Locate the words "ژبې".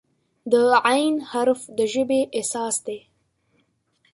1.93-2.21